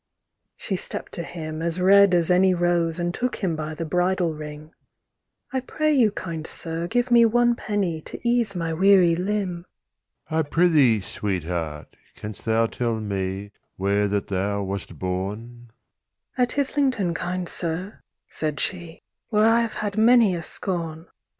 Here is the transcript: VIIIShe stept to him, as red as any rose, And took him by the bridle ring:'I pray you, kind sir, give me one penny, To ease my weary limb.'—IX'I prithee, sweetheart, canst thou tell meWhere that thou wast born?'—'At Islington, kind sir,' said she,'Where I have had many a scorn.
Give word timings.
VIIIShe 0.59 0.79
stept 0.79 1.11
to 1.11 1.21
him, 1.21 1.61
as 1.61 1.79
red 1.79 2.15
as 2.15 2.31
any 2.31 2.55
rose, 2.55 2.97
And 2.97 3.13
took 3.13 3.35
him 3.35 3.55
by 3.55 3.75
the 3.75 3.85
bridle 3.85 4.33
ring:'I 4.33 5.59
pray 5.59 5.93
you, 5.93 6.09
kind 6.09 6.47
sir, 6.47 6.87
give 6.87 7.11
me 7.11 7.23
one 7.23 7.53
penny, 7.53 8.01
To 8.05 8.19
ease 8.27 8.55
my 8.55 8.73
weary 8.73 9.15
limb.'—IX'I 9.15 10.41
prithee, 10.49 11.01
sweetheart, 11.01 11.95
canst 12.15 12.45
thou 12.45 12.65
tell 12.65 12.95
meWhere 12.95 14.09
that 14.09 14.25
thou 14.29 14.63
wast 14.63 14.97
born?'—'At 14.97 16.57
Islington, 16.57 17.13
kind 17.13 17.47
sir,' 17.47 18.01
said 18.27 18.59
she,'Where 18.59 19.45
I 19.47 19.61
have 19.61 19.75
had 19.75 19.99
many 19.99 20.33
a 20.35 20.41
scorn. 20.41 21.05